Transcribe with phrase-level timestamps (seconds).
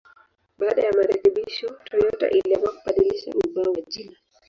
[0.57, 4.15] Baada ya marekebisho, Toyota iliamua kubadilisha ubao wa jina.